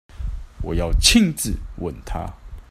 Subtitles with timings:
[0.63, 2.25] 我要親自問他